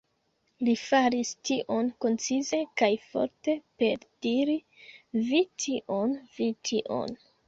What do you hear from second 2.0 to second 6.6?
koncize kaj forte per diri "Vi tion, vi